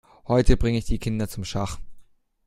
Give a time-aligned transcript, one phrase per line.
[0.27, 1.77] Heute bringe ich die Kinder zum Schach.